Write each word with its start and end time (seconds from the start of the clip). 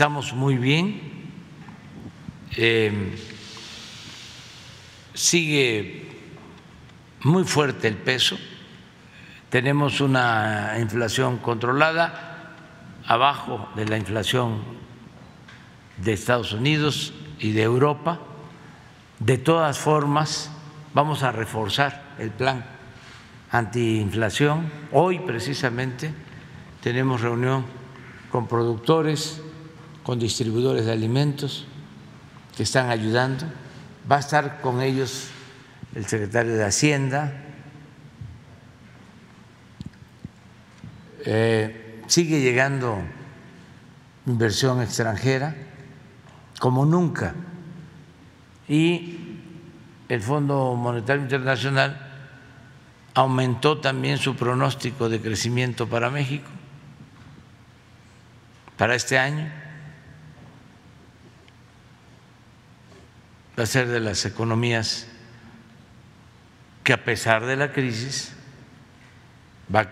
estamos 0.00 0.32
muy 0.32 0.56
bien, 0.56 0.98
eh, 2.56 3.18
sigue 5.12 6.08
muy 7.22 7.44
fuerte 7.44 7.86
el 7.86 7.98
peso, 7.98 8.38
tenemos 9.50 10.00
una 10.00 10.76
inflación 10.80 11.36
controlada, 11.36 12.54
abajo 13.04 13.68
de 13.76 13.84
la 13.88 13.98
inflación 13.98 14.62
de 15.98 16.14
Estados 16.14 16.54
Unidos 16.54 17.12
y 17.38 17.52
de 17.52 17.64
Europa. 17.64 18.20
De 19.18 19.36
todas 19.36 19.78
formas, 19.78 20.50
vamos 20.94 21.22
a 21.22 21.30
reforzar 21.30 22.14
el 22.18 22.30
plan 22.30 22.64
antiinflación. 23.50 24.72
Hoy 24.92 25.18
precisamente 25.18 26.10
tenemos 26.80 27.20
reunión 27.20 27.66
con 28.30 28.48
productores, 28.48 29.42
con 30.10 30.18
distribuidores 30.18 30.86
de 30.86 30.90
alimentos 30.90 31.64
que 32.56 32.64
están 32.64 32.90
ayudando. 32.90 33.46
Va 34.10 34.16
a 34.16 34.18
estar 34.18 34.60
con 34.60 34.80
ellos 34.80 35.28
el 35.94 36.04
secretario 36.04 36.54
de 36.54 36.64
Hacienda. 36.64 37.32
Eh, 41.24 42.02
sigue 42.08 42.40
llegando 42.40 42.98
inversión 44.26 44.82
extranjera 44.82 45.54
como 46.58 46.84
nunca 46.84 47.36
y 48.66 49.38
el 50.08 50.20
Fondo 50.20 50.74
Monetario 50.74 51.22
Internacional 51.22 52.00
aumentó 53.14 53.78
también 53.78 54.18
su 54.18 54.34
pronóstico 54.34 55.08
de 55.08 55.20
crecimiento 55.20 55.88
para 55.88 56.10
México 56.10 56.50
para 58.76 58.96
este 58.96 59.16
año. 59.16 59.69
Va 63.60 63.64
a 63.64 63.66
ser 63.66 63.88
de 63.88 64.00
las 64.00 64.24
economías 64.24 65.06
que 66.82 66.94
a 66.94 67.04
pesar 67.04 67.44
de 67.44 67.56
la 67.56 67.72
crisis 67.72 68.32
va 69.68 69.86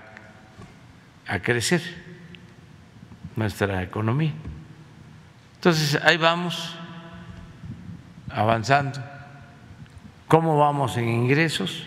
a 1.26 1.38
crecer 1.40 1.82
nuestra 3.36 3.82
economía. 3.82 4.32
Entonces, 5.56 6.00
ahí 6.02 6.16
vamos 6.16 6.78
avanzando. 8.30 9.04
¿Cómo 10.28 10.56
vamos 10.56 10.96
en 10.96 11.06
ingresos? 11.10 11.84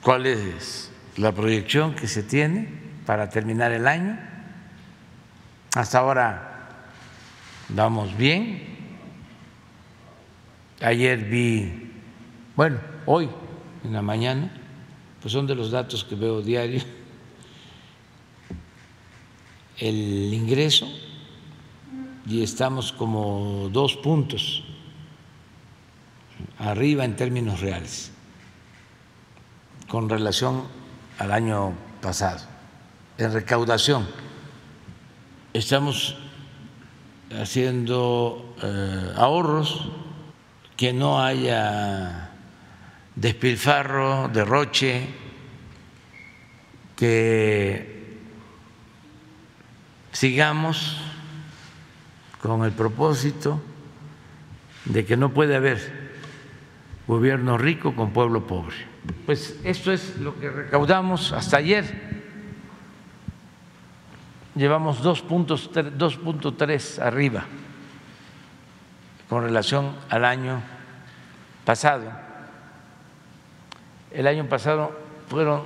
¿Cuál 0.00 0.24
es 0.24 0.90
la 1.18 1.32
proyección 1.32 1.94
que 1.94 2.08
se 2.08 2.22
tiene 2.22 2.66
para 3.04 3.28
terminar 3.28 3.72
el 3.72 3.86
año? 3.86 4.18
Hasta 5.74 5.98
ahora 5.98 6.70
vamos 7.68 8.16
bien. 8.16 8.71
Ayer 10.82 11.24
vi 11.24 11.92
bueno, 12.54 12.80
hoy 13.06 13.30
en 13.82 13.92
la 13.94 14.02
mañana, 14.02 14.52
pues 15.20 15.32
son 15.32 15.46
de 15.46 15.54
los 15.54 15.70
datos 15.70 16.04
que 16.04 16.14
veo 16.14 16.42
diario, 16.42 16.82
el 19.78 20.34
ingreso 20.34 20.86
y 22.26 22.42
estamos 22.42 22.92
como 22.92 23.70
dos 23.72 23.96
puntos 23.96 24.64
arriba 26.58 27.04
en 27.04 27.16
términos 27.16 27.60
reales 27.60 28.12
con 29.88 30.08
relación 30.08 30.64
al 31.18 31.32
año 31.32 31.72
pasado. 32.02 32.40
En 33.16 33.32
recaudación 33.32 34.06
estamos 35.54 36.16
haciendo 37.30 38.54
eh, 38.62 39.12
ahorros, 39.16 39.88
que 40.82 40.92
no 40.92 41.22
haya 41.22 42.30
despilfarro, 43.14 44.28
derroche, 44.34 45.06
que 46.96 48.18
sigamos 50.10 51.00
con 52.40 52.64
el 52.64 52.72
propósito 52.72 53.62
de 54.84 55.04
que 55.06 55.16
no 55.16 55.32
puede 55.32 55.54
haber 55.54 56.18
gobierno 57.06 57.56
rico 57.58 57.94
con 57.94 58.12
pueblo 58.12 58.48
pobre. 58.48 58.74
Pues 59.24 59.60
esto 59.62 59.92
es 59.92 60.16
lo 60.16 60.36
que 60.40 60.50
recaudamos 60.50 61.30
hasta 61.30 61.58
ayer. 61.58 61.84
Llevamos 64.56 65.00
2.3 65.04 66.98
arriba 66.98 67.44
con 69.28 69.44
relación 69.44 69.94
al 70.10 70.24
año 70.24 70.71
pasado 71.64 72.32
el 74.14 74.26
año 74.26 74.46
pasado 74.48 74.92
fueron 75.28 75.62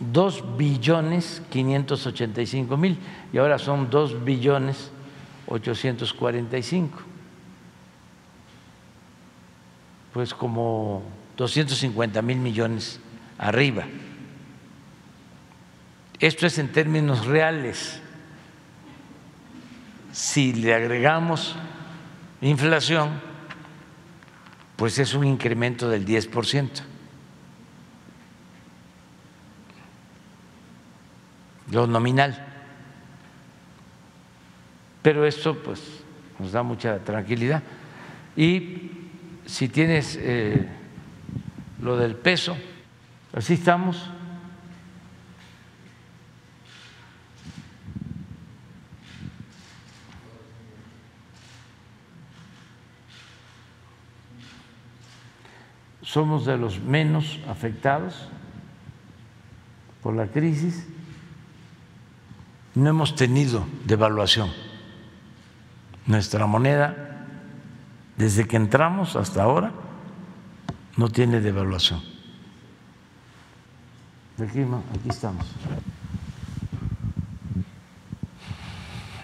2 0.00 0.56
billones 0.56 1.42
585 1.50 2.76
mil 2.76 2.98
y 3.32 3.38
ahora 3.38 3.58
son 3.58 3.88
2 3.88 4.24
billones 4.24 4.90
845. 5.46 6.98
Pues 10.12 10.34
como 10.34 11.02
250 11.36 12.20
mil 12.22 12.38
millones 12.38 13.00
arriba. 13.38 13.84
Esto 16.18 16.46
es 16.46 16.58
en 16.58 16.72
términos 16.72 17.26
reales. 17.26 18.00
Si 20.12 20.54
le 20.54 20.74
agregamos 20.74 21.54
inflación, 22.40 23.10
pues 24.76 24.98
es 24.98 25.14
un 25.14 25.24
incremento 25.24 25.88
del 25.88 26.04
10 26.04 26.26
por 26.28 26.46
ciento. 26.46 26.82
lo 31.70 31.86
nominal. 31.86 32.44
Pero 35.02 35.26
esto 35.26 35.56
pues 35.62 35.82
nos 36.38 36.52
da 36.52 36.62
mucha 36.62 36.98
tranquilidad. 36.98 37.62
Y 38.36 38.90
si 39.46 39.68
tienes 39.68 40.18
eh, 40.20 40.66
lo 41.80 41.96
del 41.96 42.16
peso, 42.16 42.56
así 43.32 43.54
estamos. 43.54 44.10
Somos 56.16 56.46
de 56.46 56.56
los 56.56 56.80
menos 56.80 57.40
afectados 57.46 58.30
por 60.02 60.16
la 60.16 60.26
crisis 60.28 60.86
no 62.74 62.88
hemos 62.88 63.14
tenido 63.14 63.66
devaluación. 63.84 64.50
Nuestra 66.06 66.46
moneda, 66.46 67.26
desde 68.16 68.48
que 68.48 68.56
entramos 68.56 69.14
hasta 69.14 69.42
ahora, 69.42 69.72
no 70.96 71.10
tiene 71.10 71.42
devaluación. 71.42 72.00
Aquí, 74.42 74.62
aquí 74.62 75.08
estamos. 75.10 75.44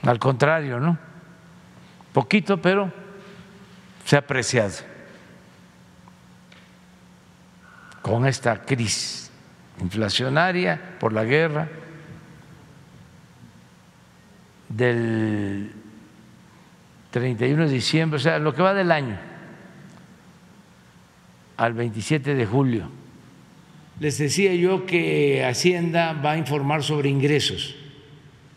Al 0.02 0.18
contrario, 0.18 0.78
¿no? 0.78 0.98
Poquito, 2.12 2.60
pero 2.60 2.92
se 4.04 4.16
ha 4.16 4.18
apreciado 4.18 4.91
con 8.02 8.26
esta 8.26 8.62
crisis 8.62 9.30
inflacionaria 9.80 10.98
por 10.98 11.12
la 11.12 11.24
guerra 11.24 11.68
del 14.68 15.70
31 17.10 17.66
de 17.66 17.72
diciembre, 17.72 18.16
o 18.16 18.20
sea, 18.20 18.38
lo 18.38 18.54
que 18.54 18.62
va 18.62 18.74
del 18.74 18.90
año, 18.90 19.18
al 21.56 21.74
27 21.74 22.34
de 22.34 22.46
julio. 22.46 22.88
Les 24.00 24.18
decía 24.18 24.54
yo 24.54 24.86
que 24.86 25.44
Hacienda 25.44 26.14
va 26.14 26.32
a 26.32 26.38
informar 26.38 26.82
sobre 26.82 27.08
ingresos, 27.08 27.76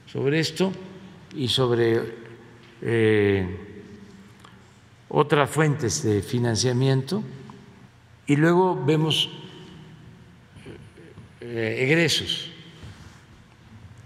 sobre 0.07 0.39
esto 0.39 0.71
y 1.35 1.49
sobre 1.49 2.01
eh, 2.81 3.45
otras 5.09 5.49
fuentes 5.49 6.01
de 6.03 6.21
financiamiento, 6.21 7.23
y 8.27 8.35
luego 8.35 8.83
vemos 8.85 9.29
eh, 11.41 11.77
egresos. 11.81 12.49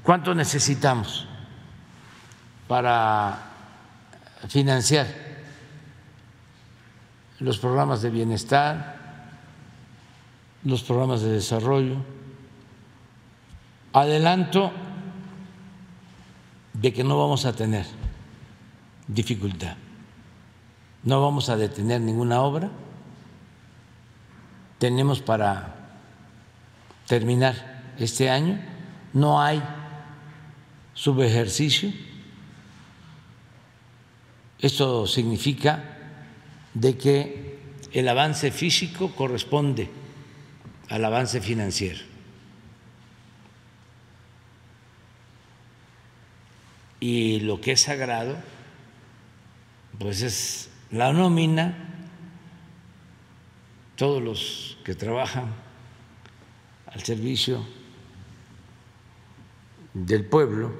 ¿Cuánto 0.04 0.33
necesitamos? 0.33 1.30
para 2.69 3.36
financiar 4.48 5.07
los 7.39 7.57
programas 7.57 8.04
de 8.04 8.12
bienestar, 8.12 8.95
los 10.63 10.83
programas 10.83 11.21
de 11.21 11.31
desarrollo. 11.31 11.95
Adelanto 13.92 14.71
de 16.74 16.94
que 16.94 17.04
no 17.04 17.18
vamos 17.18 17.45
a 17.45 17.54
tener 17.54 17.88
dificultad. 19.07 19.75
No 21.01 21.24
vamos 21.24 21.50
a 21.50 21.57
detener 21.57 22.01
ninguna 22.01 22.42
obra. 22.42 22.69
Tenemos 24.80 25.22
para 25.22 25.76
terminar 27.06 27.94
este 28.00 28.30
año. 28.30 28.60
No 29.14 29.42
hay 29.42 29.62
subejercicio. 30.94 31.92
Esto 34.60 35.06
significa 35.06 35.98
de 36.74 36.98
que 36.98 37.60
el 37.92 38.08
avance 38.08 38.52
físico 38.52 39.14
corresponde 39.16 39.90
al 40.90 41.04
avance 41.06 41.42
financiero. 41.42 42.00
Y 47.00 47.40
lo 47.42 47.62
que 47.62 47.74
es 47.74 47.81
sagrado, 47.81 48.38
pues 49.98 50.22
es 50.22 50.70
la 50.92 51.14
nómina, 51.14 51.89
todos 54.00 54.24
los 54.24 54.78
que 54.86 54.96
trabajan 54.96 55.54
al 56.86 57.04
servicio 57.04 57.66
del 59.94 60.24
pueblo, 60.24 60.72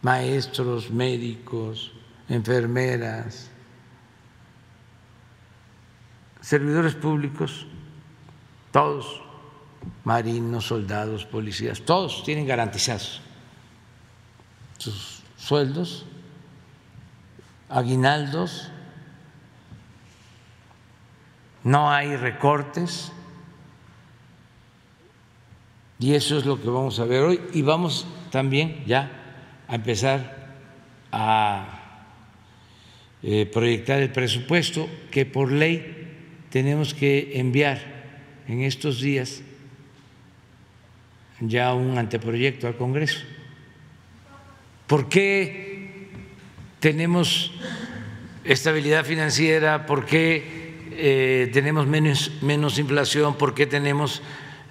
maestros, 0.00 0.90
médicos, 0.90 1.92
enfermeras, 2.30 3.50
servidores 6.40 6.94
públicos, 6.94 7.66
todos, 8.72 9.20
marinos, 10.02 10.64
soldados, 10.64 11.26
policías, 11.26 11.82
todos 11.82 12.24
tienen 12.24 12.46
garantizados 12.46 13.20
sus 14.78 15.22
sueldos, 15.36 16.06
aguinaldos, 17.68 18.70
no 21.64 21.90
hay 21.90 22.14
recortes 22.16 23.10
y 25.98 26.14
eso 26.14 26.38
es 26.38 26.44
lo 26.44 26.60
que 26.60 26.68
vamos 26.68 27.00
a 27.00 27.04
ver 27.04 27.22
hoy 27.22 27.40
y 27.52 27.62
vamos 27.62 28.06
también 28.30 28.84
ya 28.86 29.10
a 29.66 29.74
empezar 29.74 30.52
a 31.10 31.80
eh, 33.22 33.46
proyectar 33.46 34.02
el 34.02 34.12
presupuesto 34.12 34.88
que 35.10 35.24
por 35.24 35.50
ley 35.50 36.46
tenemos 36.50 36.92
que 36.92 37.40
enviar 37.40 37.80
en 38.46 38.60
estos 38.60 39.00
días 39.00 39.40
ya 41.40 41.72
un 41.74 41.96
anteproyecto 41.98 42.66
al 42.66 42.76
Congreso. 42.76 43.20
¿Por 44.86 45.08
qué 45.08 46.08
tenemos 46.80 47.52
estabilidad 48.44 49.04
financiera? 49.04 49.86
¿Por 49.86 50.04
qué 50.04 50.63
eh, 50.96 51.50
tenemos 51.52 51.86
menos, 51.86 52.30
menos, 52.42 52.78
inflación? 52.78 53.36
¿Por 53.36 53.54
qué 53.54 53.66
tenemos 53.66 54.22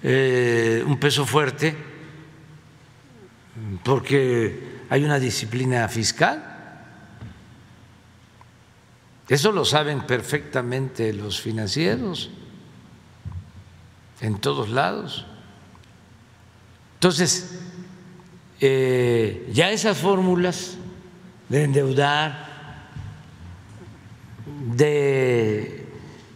eh, 0.02 0.82
un 0.86 0.98
peso 0.98 1.26
fuerte? 1.26 1.76
Porque 3.82 4.84
hay 4.90 5.04
una 5.04 5.18
disciplina 5.18 5.86
fiscal 5.88 6.54
eso 9.28 9.52
lo 9.52 9.64
saben 9.64 10.02
perfectamente 10.02 11.12
los 11.14 11.40
financieros 11.40 12.30
en 14.20 14.38
todos 14.38 14.68
lados. 14.68 15.26
Entonces, 16.94 17.58
eh, 18.60 19.48
ya 19.52 19.70
esas 19.70 19.96
fórmulas 19.96 20.76
de 21.48 21.64
endeudar, 21.64 22.84
de 24.76 25.83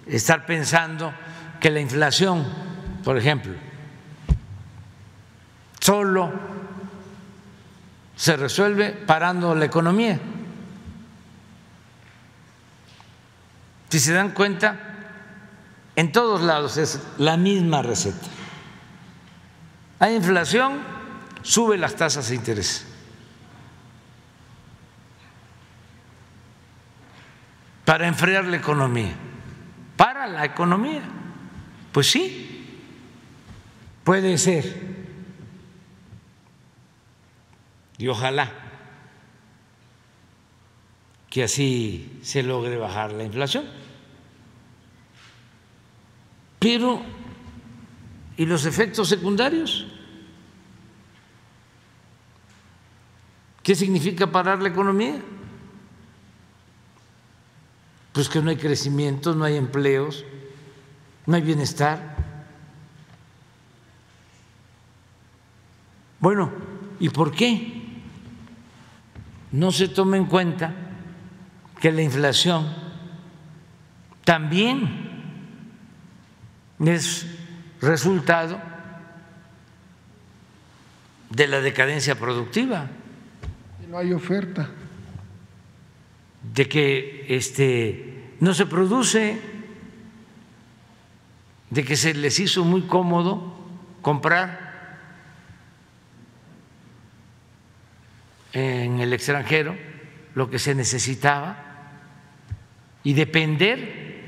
estar 0.09 0.47
pensando 0.47 1.13
que 1.61 1.71
la 1.71 1.81
inflación, 1.81 2.47
por 3.05 3.17
ejemplo, 3.17 3.55
solo 5.81 6.33
se 8.17 8.37
resuelve 8.37 8.91
parando 8.91 9.55
la 9.55 9.65
economía. 9.65 10.19
Si 13.89 14.01
se 14.01 14.13
dan 14.13 14.31
cuenta, 14.31 14.77
en 15.97 16.13
todos 16.13 16.43
lados 16.43 16.77
es 16.77 17.01
la 17.19 17.37
misma 17.37 17.83
receta. 17.83 18.27
Hay 19.99 20.15
inflación, 20.15 20.81
sube 21.43 21.77
las 21.79 21.97
tasas 21.97 22.29
de 22.29 22.35
interés. 22.35 22.87
Para 27.85 28.07
enfriar 28.07 28.45
la 28.45 28.59
economía. 28.59 29.15
La 30.29 30.45
economía. 30.45 31.03
Pues 31.93 32.11
sí, 32.11 32.67
puede 34.05 34.37
ser. 34.39 34.99
Y 37.99 38.09
ojalá 38.09 38.53
que 41.29 41.43
así 41.43 42.21
se 42.23 42.43
logre 42.43 42.77
bajar 42.77 43.13
la 43.13 43.25
inflación. 43.25 43.65
Pero, 46.59 47.03
¿y 48.37 48.47
los 48.47 48.65
efectos 48.65 49.09
secundarios? 49.09 49.87
¿Qué 53.63 53.75
significa 53.75 54.31
parar 54.31 54.63
la 54.63 54.69
economía? 54.69 55.21
Pues 58.13 58.29
que 58.29 58.41
no 58.41 58.51
hay 58.51 58.57
crecimiento, 58.57 59.35
no 59.35 59.45
hay 59.45 59.57
empleos, 59.57 60.25
no 61.27 61.37
hay 61.37 61.43
bienestar. 61.43 62.17
Bueno, 66.21 66.51
¿y 66.99 67.11
por 67.11 67.33
qué 67.33 67.79
no 69.53 69.73
se 69.73 69.89
toma 69.89 70.17
en 70.17 70.27
cuenta 70.27 70.75
que 71.81 71.93
la 71.93 72.03
inflación 72.03 72.67
también 74.25 75.09
es 76.81 77.27
resultado 77.81 78.61
de 81.31 81.47
la 81.47 81.61
decadencia 81.61 82.15
productiva. 82.15 82.89
No 83.89 83.99
hay 83.99 84.13
oferta. 84.13 84.69
De 86.59 86.69
que 86.69 87.25
este, 87.29 88.35
no 88.41 88.53
se 88.53 88.67
produce, 88.67 89.39
de 91.71 91.85
que 91.85 91.95
se 91.95 92.15
les 92.15 92.41
hizo 92.41 92.65
muy 92.65 92.83
cómodo 92.83 93.55
comprar 94.03 94.99
en 98.53 98.99
el 98.99 99.13
extranjero 99.13 99.77
lo 100.35 100.51
que 100.51 100.59
se 100.59 100.75
necesitaba 100.75 101.63
y 103.05 103.13
depender 103.13 104.19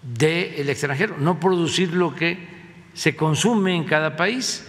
del 0.00 0.68
extranjero, 0.68 1.16
no 1.18 1.40
producir 1.40 1.92
lo 1.92 2.14
que 2.14 2.38
se 2.94 3.16
consume 3.16 3.74
en 3.74 3.82
cada 3.82 4.14
país, 4.14 4.64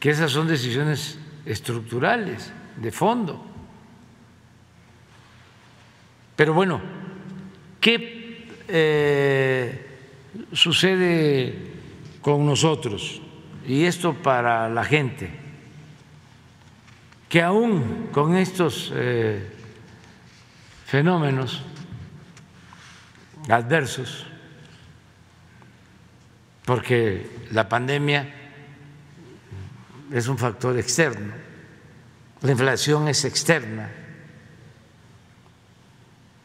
que 0.00 0.08
esas 0.08 0.32
son 0.32 0.48
decisiones 0.48 1.18
estructurales, 1.46 2.52
de 2.76 2.90
fondo. 2.90 3.44
Pero 6.36 6.54
bueno, 6.54 6.80
¿qué 7.80 8.48
eh, 8.68 9.86
sucede 10.52 11.72
con 12.20 12.44
nosotros? 12.44 13.20
Y 13.66 13.84
esto 13.84 14.14
para 14.14 14.68
la 14.68 14.84
gente, 14.84 15.30
que 17.28 17.40
aún 17.40 18.08
con 18.12 18.36
estos 18.36 18.92
eh, 18.94 19.48
fenómenos, 20.86 21.62
adversos, 23.48 24.26
porque 26.64 27.30
la 27.52 27.68
pandemia 27.68 28.43
es 30.14 30.28
un 30.28 30.38
factor 30.38 30.78
externo, 30.78 31.34
la 32.40 32.52
inflación 32.52 33.08
es 33.08 33.24
externa, 33.24 33.90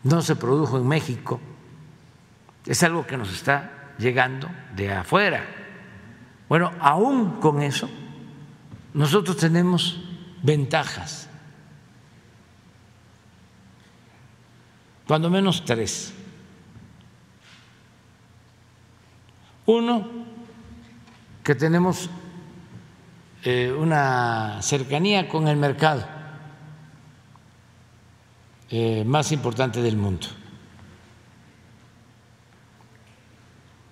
no 0.02 0.24
se 0.24 0.36
produjo 0.36 0.80
en 0.80 0.88
México, 0.88 1.40
es 2.66 2.82
algo 2.82 3.06
que 3.06 3.16
nos 3.16 3.32
está 3.32 3.94
llegando 4.00 4.50
de 4.76 4.92
afuera. 4.92 5.46
Bueno, 6.48 6.72
aún 6.80 7.40
con 7.40 7.62
eso, 7.62 7.88
nosotros 8.96 9.38
tenemos 9.38 10.02
ventajas, 10.42 11.30
cuando 15.06 15.30
menos 15.30 15.64
tres. 15.64 16.12
Uno, 19.68 20.08
que 21.44 21.54
tenemos 21.54 22.10
eh, 23.44 23.72
una 23.72 24.62
cercanía 24.62 25.30
con 25.30 25.48
el 25.48 25.56
mercado 25.56 26.06
eh, 28.70 29.04
más 29.06 29.32
importante 29.32 29.82
del 29.82 29.98
mundo. 29.98 30.28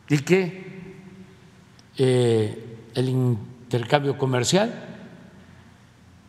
Y 0.10 0.20
que 0.20 0.96
eh, 1.98 2.78
el 2.94 3.10
intercambio 3.10 4.18
comercial 4.18 4.84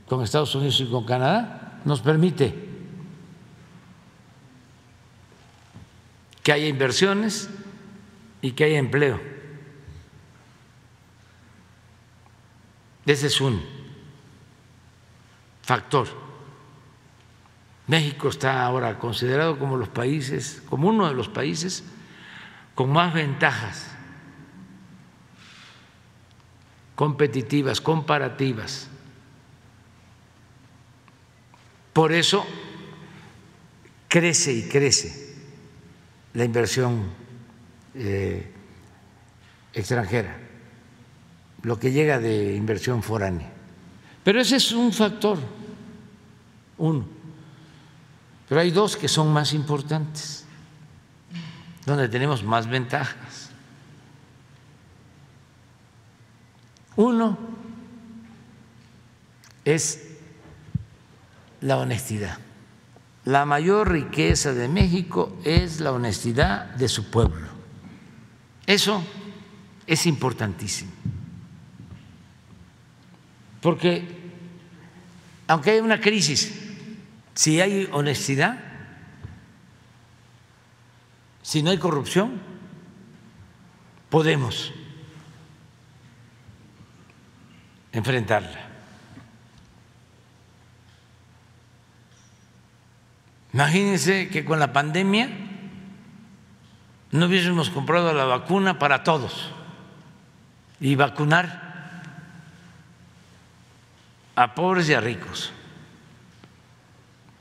con 0.08 0.22
Estados 0.22 0.54
Unidos 0.54 0.80
y 0.80 0.86
con 0.86 1.04
Canadá 1.04 1.80
nos 1.84 2.00
permite 2.00 2.54
que 6.42 6.52
haya 6.52 6.66
inversiones 6.66 7.50
y 8.40 8.52
que 8.52 8.64
haya 8.64 8.78
empleo. 8.78 9.37
Ese 13.08 13.28
es 13.28 13.40
un 13.40 13.64
factor. 15.62 16.08
México 17.86 18.28
está 18.28 18.62
ahora 18.62 18.98
considerado 18.98 19.58
como 19.58 19.78
los 19.78 19.88
países, 19.88 20.62
como 20.68 20.90
uno 20.90 21.08
de 21.08 21.14
los 21.14 21.30
países 21.30 21.84
con 22.74 22.92
más 22.92 23.14
ventajas 23.14 23.90
competitivas, 26.94 27.80
comparativas. 27.80 28.90
Por 31.94 32.12
eso 32.12 32.44
crece 34.06 34.52
y 34.52 34.68
crece 34.68 35.34
la 36.34 36.44
inversión 36.44 37.06
eh, 37.94 38.52
extranjera, 39.72 40.47
lo 41.62 41.78
que 41.78 41.92
llega 41.92 42.18
de 42.18 42.54
inversión 42.54 43.02
foránea. 43.02 43.50
Pero 44.24 44.40
ese 44.40 44.56
es 44.56 44.72
un 44.72 44.92
factor, 44.92 45.38
uno. 46.78 47.04
Pero 48.48 48.60
hay 48.60 48.70
dos 48.70 48.96
que 48.96 49.08
son 49.08 49.32
más 49.32 49.52
importantes, 49.52 50.44
donde 51.84 52.08
tenemos 52.08 52.42
más 52.42 52.66
ventajas. 52.66 53.50
Uno 56.96 57.38
es 59.64 60.08
la 61.60 61.76
honestidad. 61.78 62.38
La 63.24 63.44
mayor 63.44 63.90
riqueza 63.90 64.54
de 64.54 64.68
México 64.68 65.36
es 65.44 65.80
la 65.80 65.92
honestidad 65.92 66.66
de 66.74 66.88
su 66.88 67.10
pueblo. 67.10 67.46
Eso 68.66 69.02
es 69.86 70.06
importantísimo. 70.06 70.97
Porque 73.60 74.18
aunque 75.48 75.70
hay 75.70 75.80
una 75.80 76.00
crisis, 76.00 76.54
si 77.34 77.60
hay 77.60 77.88
honestidad, 77.90 78.58
si 81.42 81.62
no 81.62 81.70
hay 81.70 81.78
corrupción, 81.78 82.40
podemos 84.10 84.72
enfrentarla. 87.92 88.66
Imagínense 93.54 94.28
que 94.28 94.44
con 94.44 94.60
la 94.60 94.72
pandemia 94.74 95.30
no 97.10 97.26
hubiésemos 97.26 97.70
comprado 97.70 98.12
la 98.12 98.24
vacuna 98.24 98.78
para 98.78 99.02
todos 99.02 99.50
y 100.80 100.94
vacunar 100.94 101.67
a 104.38 104.54
pobres 104.54 104.88
y 104.88 104.94
a 104.94 105.00
ricos. 105.00 105.50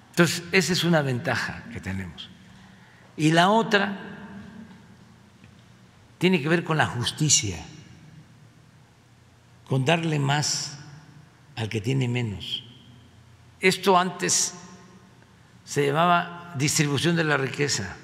Entonces, 0.09 0.43
esa 0.51 0.73
es 0.73 0.83
una 0.83 1.03
ventaja 1.03 1.63
que 1.71 1.79
tenemos. 1.79 2.27
Y 3.15 3.31
la 3.31 3.49
otra 3.49 3.99
tiene 6.17 6.41
que 6.41 6.49
ver 6.49 6.63
con 6.63 6.75
la 6.75 6.87
justicia 6.87 7.63
con 9.67 9.85
darle 9.85 10.17
más 10.17 10.79
al 11.55 11.69
que 11.69 11.81
tiene 11.81 12.07
menos. 12.07 12.63
Esto 13.59 13.95
antes 13.95 14.55
se 15.65 15.85
llamaba 15.85 16.53
distribución 16.57 17.15
de 17.15 17.25
la 17.25 17.37
riqueza 17.37 17.95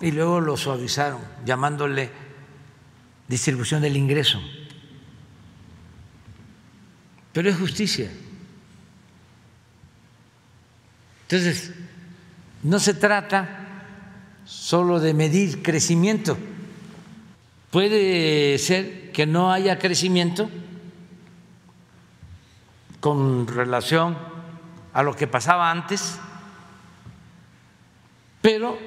y 0.00 0.10
luego 0.10 0.40
lo 0.40 0.56
suavizaron 0.56 1.20
llamándole 1.44 2.10
distribución 3.28 3.80
del 3.80 3.96
ingreso. 3.96 4.42
Pero 7.32 7.48
es 7.48 7.56
justicia. 7.56 8.10
Entonces, 11.22 11.72
no 12.62 12.78
se 12.78 12.94
trata 12.94 13.62
solo 14.44 15.00
de 15.00 15.14
medir 15.14 15.62
crecimiento. 15.62 16.36
Puede 17.70 18.58
ser 18.58 19.12
que 19.12 19.26
no 19.26 19.50
haya 19.50 19.78
crecimiento 19.78 20.50
con 23.00 23.46
relación 23.46 24.16
a 24.92 25.02
lo 25.02 25.16
que 25.16 25.26
pasaba 25.26 25.70
antes, 25.70 26.18
pero 28.42 28.78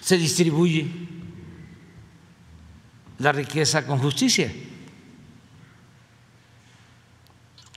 se 0.00 0.16
distribuye 0.16 0.90
la 3.18 3.32
riqueza 3.32 3.86
con 3.86 3.98
justicia. 3.98 4.50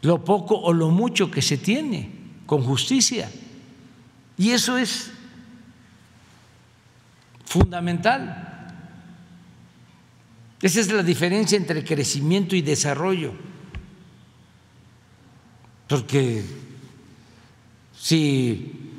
Lo 0.01 0.23
poco 0.23 0.55
o 0.55 0.73
lo 0.73 0.89
mucho 0.89 1.29
que 1.29 1.41
se 1.41 1.57
tiene 1.57 2.11
con 2.45 2.63
justicia. 2.63 3.31
Y 4.37 4.51
eso 4.51 4.77
es 4.77 5.11
fundamental. 7.45 8.51
Esa 10.61 10.79
es 10.79 10.91
la 10.91 11.03
diferencia 11.03 11.57
entre 11.57 11.83
crecimiento 11.83 12.55
y 12.55 12.61
desarrollo. 12.61 13.33
Porque 15.87 16.43
si 17.97 18.91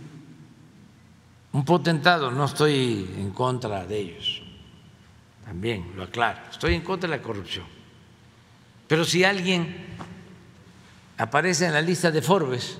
un 1.53 1.65
potentado, 1.65 2.31
no 2.31 2.45
estoy 2.45 3.09
en 3.17 3.31
contra 3.31 3.87
de 3.87 3.99
ellos, 3.99 4.43
también 5.45 5.93
lo 5.97 6.05
aclaro, 6.05 6.41
estoy 6.51 6.75
en 6.75 6.83
contra 6.83 7.11
de 7.11 7.17
la 7.17 7.23
corrupción. 7.23 7.67
Pero 8.87 9.05
si 9.05 9.25
alguien 9.25 9.75
aparece 11.19 11.67
en 11.67 11.73
la 11.73 11.83
lista 11.83 12.11
de 12.11 12.23
Forbes 12.23 12.79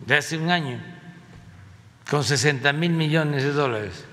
de 0.00 0.16
hace 0.16 0.36
un 0.36 0.50
año 0.50 0.80
con 2.08 2.22
60 2.22 2.72
mil 2.72 2.92
millones 2.92 3.42
de 3.42 3.52
dólares 3.52 4.04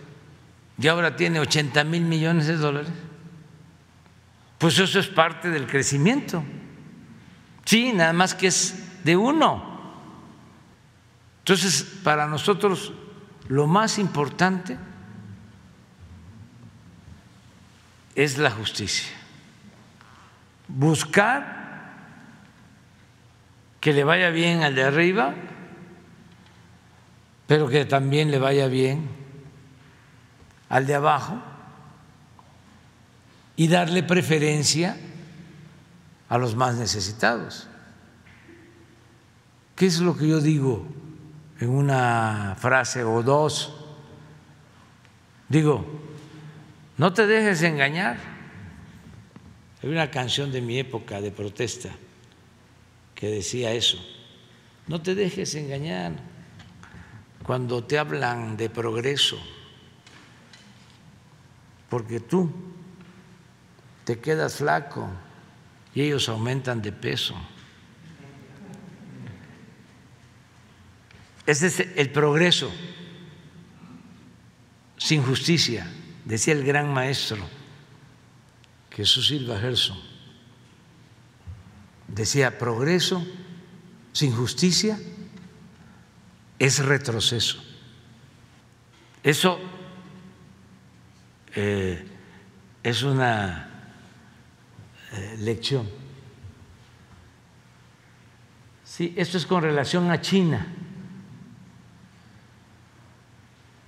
y 0.77 0.88
ahora 0.88 1.15
tiene 1.15 1.39
80 1.39 1.84
mil 1.84 2.03
millones 2.03 2.48
de 2.48 2.58
dólares, 2.58 2.91
pues 4.58 4.79
eso 4.79 5.00
es 5.00 5.08
parte 5.08 5.50
del 5.50 5.67
crecimiento. 5.67 6.43
Sí, 7.65 7.93
nada 7.93 8.13
más 8.13 8.34
que 8.34 8.48
es 8.48 9.03
de 9.03 9.15
uno. 9.15 9.70
Entonces, 11.39 11.84
para 12.03 12.27
nosotros 12.27 12.93
lo 13.48 13.67
más 13.67 14.00
importante 14.00 14.77
es 18.15 18.38
la 18.38 18.50
justicia. 18.50 19.10
Buscar 20.67 21.61
que 23.82 23.94
le 23.94 24.04
vaya 24.04 24.30
bien 24.30 24.62
al 24.62 24.76
de 24.76 24.84
arriba, 24.84 25.34
pero 27.48 27.68
que 27.68 27.84
también 27.84 28.30
le 28.30 28.38
vaya 28.38 28.68
bien 28.68 29.10
al 30.70 30.86
de 30.86 30.94
abajo 30.94 31.42
y 33.56 33.68
darle 33.68 34.04
preferencia 34.04 34.96
a 36.30 36.38
los 36.38 36.56
más 36.56 36.76
necesitados. 36.76 37.68
¿Qué 39.76 39.88
es 39.88 40.00
lo 40.00 40.16
que 40.16 40.28
yo 40.28 40.40
digo 40.40 40.86
en 41.60 41.70
una 41.70 42.56
frase 42.60 43.04
o 43.04 43.24
dos? 43.24 43.76
Digo, 45.50 45.86
no 46.98 47.12
te 47.14 47.26
dejes 47.26 47.64
engañar. 47.64 48.18
Hay 49.82 49.90
una 49.90 50.12
canción 50.12 50.52
de 50.52 50.62
mi 50.62 50.78
época 50.78 51.20
de 51.20 51.32
protesta 51.32 51.90
que 53.22 53.28
decía 53.28 53.72
eso. 53.74 54.04
No 54.88 55.00
te 55.04 55.13
dejes 55.13 55.54
engañar 55.54 56.13
cuando 57.44 57.84
te 57.84 58.00
hablan 58.00 58.58
de 58.58 58.68
progreso, 58.68 59.40
porque 61.88 62.20
tú 62.20 62.51
te 64.06 64.20
quedas 64.20 64.56
flaco 64.56 65.08
y 65.94 66.01
ellos 66.01 66.28
aumentan 66.30 66.82
de 66.82 66.92
peso. 66.92 67.36
Ese 71.46 71.68
es 71.68 71.80
el 71.96 72.10
progreso 72.10 72.72
sin 74.98 75.22
justicia, 75.22 75.88
decía 76.25 76.56
el 76.56 76.63
gran 76.63 76.92
maestro 76.92 77.48
Jesús 78.90 79.28
Silva 79.28 79.60
Gerson. 79.60 80.11
Decía, 82.13 82.58
progreso 82.58 83.25
sin 84.12 84.36
justicia 84.36 85.00
es 86.60 86.80
retroceso. 86.80 87.63
Eso 89.24 89.60
eh, 91.56 92.06
es 92.84 93.03
una 93.03 93.70
eh, 95.13 95.36
lección. 95.39 95.89
Sí, 98.84 99.13
esto 99.15 99.38
es 99.38 99.46
con 99.46 99.62
relación 99.63 100.12
a 100.12 100.22
China, 100.22 100.68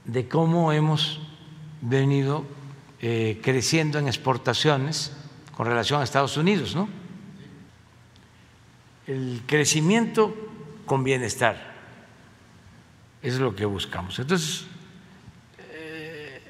de 0.05 0.27
cómo 0.27 0.71
hemos 0.71 1.19
venido 1.81 2.45
eh, 3.01 3.39
creciendo 3.43 3.99
en 3.99 4.07
exportaciones 4.07 5.11
con 5.55 5.65
relación 5.65 6.01
a 6.01 6.03
Estados 6.03 6.37
Unidos, 6.37 6.75
¿no? 6.75 7.02
El 9.07 9.41
crecimiento 9.45 10.33
con 10.85 11.03
bienestar 11.03 11.73
es 13.21 13.39
lo 13.39 13.55
que 13.55 13.65
buscamos. 13.65 14.19
Entonces, 14.19 14.65
eh, 15.59 16.41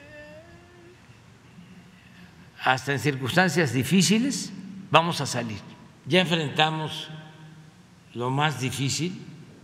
hasta 2.60 2.94
en 2.94 3.00
circunstancias 3.00 3.74
difíciles 3.74 4.52
vamos 4.92 5.22
a 5.22 5.26
salir. 5.26 5.60
Ya 6.06 6.22
enfrentamos 6.22 7.10
lo 8.14 8.30
más 8.30 8.60
difícil, 8.60 9.20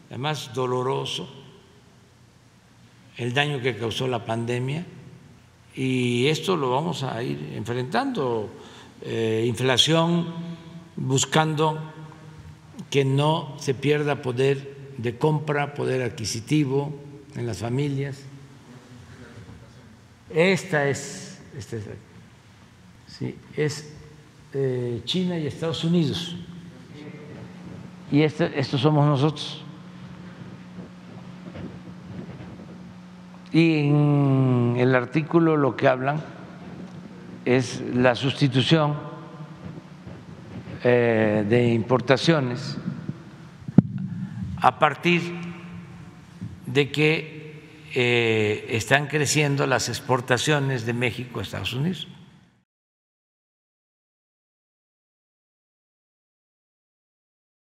lo 0.09 0.17
más 0.17 0.53
doloroso, 0.53 1.29
el 3.17 3.33
daño 3.33 3.59
que 3.61 3.75
causó 3.75 4.07
la 4.07 4.25
pandemia, 4.25 4.85
y 5.75 6.27
esto 6.27 6.55
lo 6.55 6.71
vamos 6.71 7.03
a 7.03 7.21
ir 7.21 7.53
enfrentando. 7.53 8.49
Eh, 9.01 9.45
inflación, 9.47 10.33
buscando 10.95 11.93
que 12.89 13.05
no 13.05 13.55
se 13.59 13.73
pierda 13.73 14.21
poder 14.21 14.75
de 14.97 15.17
compra, 15.17 15.73
poder 15.73 16.01
adquisitivo 16.01 16.93
en 17.35 17.47
las 17.47 17.59
familias. 17.59 18.19
Esta 20.29 20.87
es, 20.87 21.39
esta 21.57 21.77
es, 21.77 21.83
sí, 23.07 23.35
es 23.55 23.91
eh, 24.53 25.01
China 25.05 25.37
y 25.37 25.47
Estados 25.47 25.83
Unidos. 25.83 26.35
Y 28.11 28.21
este, 28.21 28.59
estos 28.59 28.81
somos 28.81 29.05
nosotros. 29.05 29.63
Y 33.51 33.89
en 33.89 34.75
el 34.77 34.93
artículo 34.95 35.57
lo 35.57 35.75
que 35.75 35.87
hablan 35.87 36.21
es 37.45 37.81
la 37.93 38.15
sustitución 38.15 38.95
eh, 40.83 41.45
de 41.47 41.73
importaciones 41.73 42.77
a 44.61 44.79
partir 44.79 45.21
de 46.65 46.91
que 46.91 47.39
eh, 47.95 48.67
están 48.69 49.07
creciendo 49.07 49.65
las 49.65 49.89
exportaciones 49.89 50.85
de 50.85 50.93
México 50.93 51.39
a 51.39 51.43
Estados 51.43 51.73
Unidos. 51.73 52.07